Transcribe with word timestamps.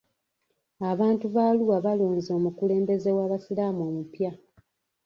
Abantu 0.91 1.25
b' 1.33 1.41
Arua 1.47 1.77
balonze 1.85 2.29
omukulembeze 2.37 3.09
w'abasiraamu 3.17 3.81
omupya. 3.89 4.31